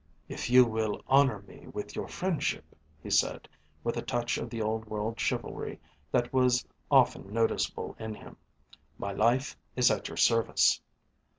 [0.27, 3.47] "If you will honour me with your friendship," he said,
[3.83, 5.79] with a touch of the old world chivalry
[6.11, 8.35] that was often noticeable in him,
[8.97, 10.81] "my life is at your service."